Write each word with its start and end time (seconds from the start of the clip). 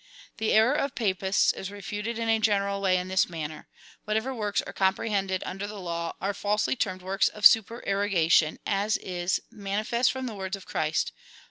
The 0.37 0.51
error 0.51 0.73
of 0.73 0.95
Papists 0.95 1.53
is 1.53 1.69
refuted 1.69 2.17
in 2.17 2.27
a 2.27 2.39
general 2.39 2.81
way 2.81 2.97
in 2.97 3.07
this 3.07 3.29
manner: 3.29 3.67
Whatever 4.05 4.33
works 4.33 4.59
are 4.63 4.73
comprehended 4.73 5.43
under 5.45 5.67
the 5.67 5.79
law, 5.79 6.15
are 6.19 6.33
falsely 6.33 6.75
termed 6.75 7.03
works 7.03 7.27
of 7.27 7.45
supererogation, 7.45 8.57
as 8.65 8.97
is 8.97 9.39
mani 9.51 9.83
fest 9.83 10.11
from 10.11 10.25
the 10.25 10.33
v,^ords 10.33 10.55
of 10.55 10.65
Christ. 10.65 11.11